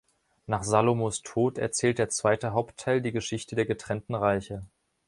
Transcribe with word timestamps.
Nach 0.47 0.63
Salomos 0.63 1.21
Tod 1.21 1.59
erzählt 1.59 1.99
der 1.99 2.09
zweite 2.09 2.53
Hauptteil 2.53 3.01
die 3.03 3.11
Geschichte 3.11 3.55
der 3.55 3.67
getrennten 3.67 4.15
Reiche. 4.15 4.65